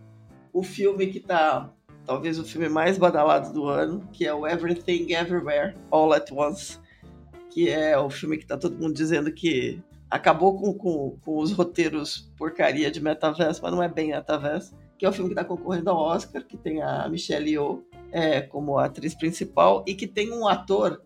[0.53, 1.73] o filme que está
[2.07, 6.78] talvez o filme mais badalado do ano, que é o Everything Everywhere All at Once,
[7.50, 11.52] que é o filme que está todo mundo dizendo que acabou com, com, com os
[11.52, 15.44] roteiros porcaria de metaverso, mas não é bem metaverso, que é o filme que está
[15.44, 17.82] concorrendo ao Oscar, que tem a Michelle Yeoh
[18.12, 21.02] é, como atriz principal e que tem um ator,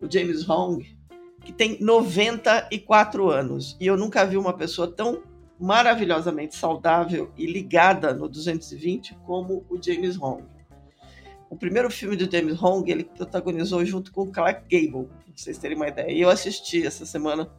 [0.00, 0.98] o James Hong,
[1.44, 3.76] que tem 94 anos.
[3.78, 5.22] E eu nunca vi uma pessoa tão
[5.60, 10.42] maravilhosamente saudável e ligada no 220 como o James Hong.
[11.50, 15.76] O primeiro filme do James Hong ele protagonizou junto com Clark Gable, pra vocês terem
[15.76, 16.10] uma ideia.
[16.10, 17.50] Eu assisti essa semana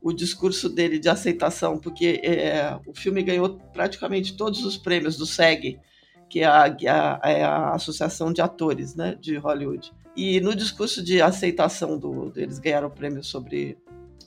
[0.00, 5.26] o discurso dele de aceitação, porque é, o filme ganhou praticamente todos os prêmios do
[5.26, 5.80] SEG,
[6.28, 9.92] que é a, a, é a Associação de Atores né, de Hollywood.
[10.14, 13.76] E no discurso de aceitação do, ganharam o prêmio sobre,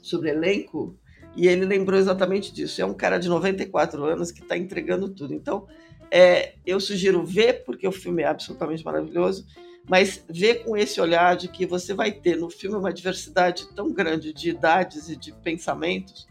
[0.01, 0.97] sobre elenco,
[1.39, 2.81] e ele lembrou exatamente disso.
[2.81, 5.33] É um cara de 94 anos que está entregando tudo.
[5.33, 5.65] Então,
[6.11, 9.47] é, eu sugiro ver, porque o filme é absolutamente maravilhoso,
[9.87, 13.89] mas ver com esse olhar de que você vai ter no filme uma diversidade tão
[13.93, 16.27] grande de idades e de pensamentos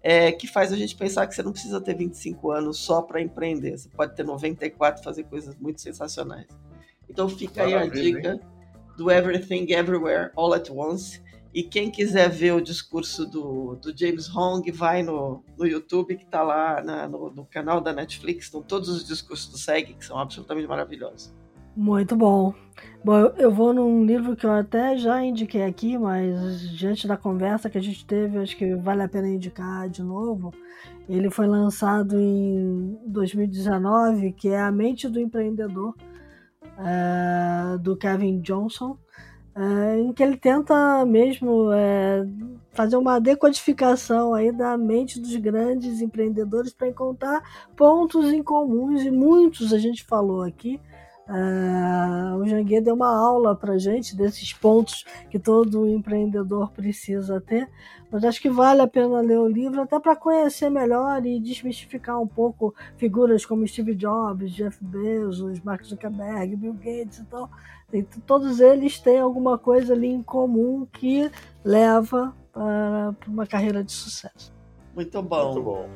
[0.00, 3.20] é, que faz a gente pensar que você não precisa ter 25 anos só para
[3.20, 3.76] empreender.
[3.76, 6.46] Você pode ter 94 e fazer coisas muito sensacionais.
[7.10, 8.40] Então fica Maravilha, aí a dica hein?
[8.96, 11.20] do Everything Everywhere All at Once.
[11.54, 16.24] E quem quiser ver o discurso do, do James Hong, vai no, no YouTube, que
[16.24, 18.46] está lá na, no, no, canal da Netflix.
[18.46, 21.32] Estão todos os discursos do SEG, que são absolutamente maravilhosos.
[21.76, 22.52] Muito bom.
[23.04, 27.70] Bom, eu vou num livro que eu até já indiquei aqui, mas diante da conversa
[27.70, 30.52] que a gente teve, acho que vale a pena indicar de novo.
[31.08, 35.94] Ele foi lançado em 2019, que é A Mente do Empreendedor,
[36.78, 38.98] é, do Kevin Johnson,
[39.56, 42.26] é, em que ele tenta mesmo é,
[42.72, 47.42] fazer uma decodificação aí da mente dos grandes empreendedores para encontrar
[47.76, 50.80] pontos em comuns, e muitos a gente falou aqui,
[51.26, 57.66] Uh, o Janguê deu uma aula para gente desses pontos que todo empreendedor precisa ter,
[58.10, 62.20] mas acho que vale a pena ler o livro até para conhecer melhor e desmistificar
[62.20, 67.20] um pouco figuras como Steve Jobs, Jeff Bezos, Mark Zuckerberg, Bill Gates.
[67.20, 67.24] E
[67.90, 68.00] tal.
[68.00, 71.30] E todos eles têm alguma coisa ali em comum que
[71.64, 74.52] leva para uma carreira de sucesso.
[74.94, 75.52] Muito bom.
[75.52, 75.88] Muito bom.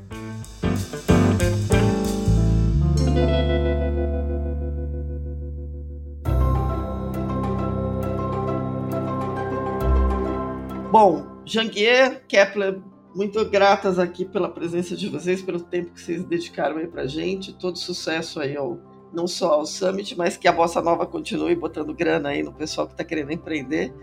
[10.90, 12.80] Bom, Janguier, Kepler,
[13.14, 17.52] muito gratas aqui pela presença de vocês, pelo tempo que vocês dedicaram aí pra gente.
[17.52, 18.78] Todo sucesso aí ao,
[19.12, 22.86] não só ao Summit, mas que a Bossa Nova continue botando grana aí no pessoal
[22.86, 23.94] que está querendo empreender.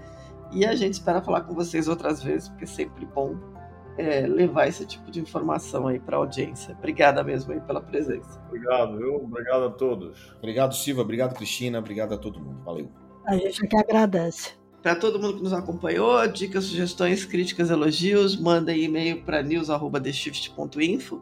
[0.51, 3.35] E a gente espera falar com vocês outras vezes, porque é sempre bom
[3.97, 6.75] é, levar esse tipo de informação aí para a audiência.
[6.77, 8.41] Obrigada mesmo aí pela presença.
[8.47, 9.15] Obrigado, viu?
[9.15, 10.33] Obrigado a todos.
[10.37, 11.01] Obrigado, Silva.
[11.01, 11.79] Obrigado, Cristina.
[11.79, 12.61] Obrigado a todo mundo.
[12.63, 12.89] Valeu.
[13.25, 14.53] A gente aqui agradece.
[14.81, 21.21] Para todo mundo que nos acompanhou, dicas, sugestões, críticas, elogios, mandem e-mail para news.theshift.info.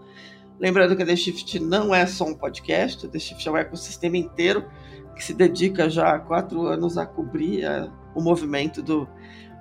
[0.59, 3.57] Lembrando que a The Shift não é só um podcast, a The Shift é um
[3.57, 4.65] ecossistema inteiro
[5.15, 9.07] que se dedica já há quatro anos a cobrir a, o movimento do,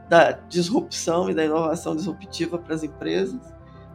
[0.09, 3.40] da disrupção e da inovação disruptiva para as empresas.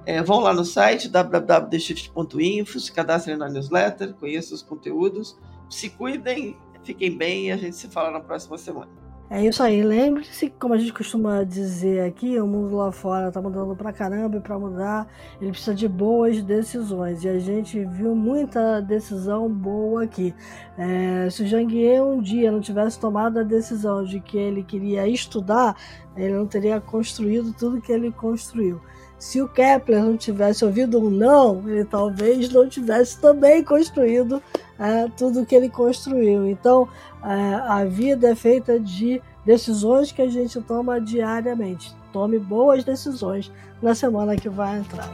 [0.06, 5.38] É, vão lá no site www.theshift.info, se cadastrem na newsletter, conheçam os conteúdos,
[5.70, 9.07] se cuidem, fiquem bem e a gente se fala na próxima semana.
[9.30, 9.84] É isso aí.
[9.84, 14.38] Lembre-se, como a gente costuma dizer aqui, o mundo lá fora tá mudando pra caramba
[14.38, 15.06] e para mudar
[15.42, 17.26] ele precisa de boas decisões.
[17.26, 20.34] E a gente viu muita decisão boa aqui.
[20.78, 25.06] É, se o Janguier um dia não tivesse tomado a decisão de que ele queria
[25.06, 25.76] estudar,
[26.16, 28.80] ele não teria construído tudo que ele construiu.
[29.20, 34.42] Se o Kepler não tivesse ouvido um não, ele talvez não tivesse também construído
[34.80, 36.48] é, tudo que ele construiu.
[36.48, 36.88] Então,
[37.24, 41.96] é, a vida é feita de decisões que a gente toma diariamente.
[42.12, 43.52] Tome boas decisões
[43.82, 45.10] na semana que vai entrar.